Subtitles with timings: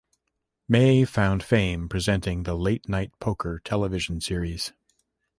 [0.67, 4.73] May found fame presenting the Late Night Poker television series.